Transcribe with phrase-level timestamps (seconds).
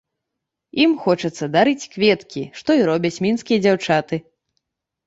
[0.85, 4.15] Ім хочацца дарыць кветкі, што і робяць мінскія дзяўчаты.